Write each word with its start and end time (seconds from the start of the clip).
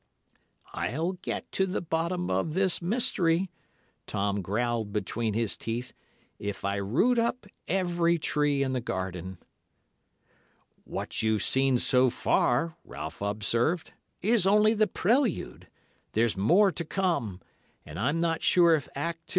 "'I'll 0.73 1.11
get 1.11 1.51
to 1.51 1.67
the 1.67 1.79
bottom 1.79 2.31
of 2.31 2.55
this 2.55 2.81
mystery,' 2.81 3.51
Tom 4.07 4.41
growled 4.41 4.91
between 4.91 5.35
his 5.35 5.55
teeth, 5.55 5.93
'if 6.39 6.65
I 6.65 6.77
root 6.77 7.19
up 7.19 7.45
every 7.67 8.17
tree 8.17 8.63
in 8.63 8.73
the 8.73 8.81
garden.' 8.81 9.37
"'What 10.85 11.21
you've 11.21 11.43
seen 11.43 11.77
so 11.77 12.09
far,' 12.09 12.75
Ralph 12.83 13.21
observed, 13.21 13.93
'is 14.23 14.47
only 14.47 14.73
the 14.73 14.87
prelude. 14.87 15.67
There's 16.13 16.35
more 16.35 16.71
to 16.71 16.83
come, 16.83 17.39
and 17.85 17.99
I'm 17.99 18.17
not 18.17 18.41
sure 18.41 18.73
if 18.73 18.89
Act 18.95 19.29
II. 19.29 19.29